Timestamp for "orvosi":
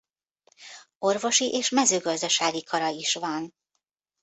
0.97-1.45